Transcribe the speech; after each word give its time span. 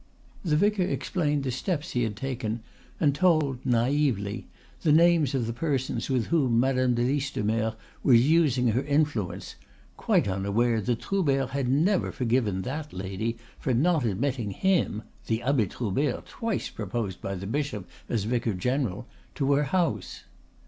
The 0.43 0.55
vicar 0.55 0.81
explained 0.81 1.43
the 1.43 1.51
steps 1.51 1.91
he 1.91 2.01
had 2.01 2.15
taken, 2.15 2.61
and 2.99 3.13
told, 3.13 3.63
naively, 3.63 4.47
the 4.81 4.91
names 4.91 5.35
of 5.35 5.45
the 5.45 5.53
persons 5.53 6.09
with 6.09 6.25
whom 6.25 6.59
Madam 6.59 6.95
de 6.95 7.03
Listomere 7.03 7.75
was 8.01 8.27
using 8.27 8.69
her 8.69 8.81
influence, 8.81 9.53
quite 9.97 10.27
unaware 10.27 10.81
that 10.81 11.01
Troubert 11.01 11.51
had 11.51 11.69
never 11.69 12.11
forgiven 12.11 12.63
that 12.63 12.91
lady 12.91 13.37
for 13.59 13.75
not 13.75 14.03
admitting 14.03 14.49
him 14.49 15.03
the 15.27 15.43
Abbe 15.43 15.67
Troubert, 15.67 16.25
twice 16.25 16.71
proposed 16.71 17.21
by 17.21 17.35
the 17.35 17.45
bishop 17.45 17.87
as 18.09 18.23
vicar 18.23 18.55
general! 18.55 19.05
to 19.35 19.53
her 19.53 19.65
house. 19.65 20.23